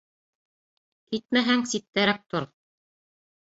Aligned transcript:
Китмәһәң, 1.11 1.61
ситтәрәк 1.73 2.25
тор! 2.33 2.49